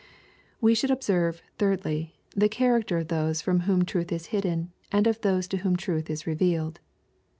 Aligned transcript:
We 0.59 0.73
should 0.73 0.89
observe, 0.89 1.43
thirdly, 1.59 2.15
the 2.35 2.49
character 2.49 3.03
cf 3.05 3.09
those 3.09 3.41
from 3.43 3.59
whom 3.69 3.85
truth 3.85 4.11
is 4.11 4.25
hidden, 4.33 4.71
and 4.91 5.05
of 5.05 5.21
those 5.21 5.47
to 5.49 5.57
whom 5.57 5.75
truth 5.75 6.09
ia 6.09 6.17
revealed. 6.25 6.79